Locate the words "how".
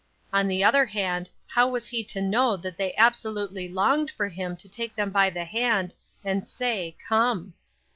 1.45-1.69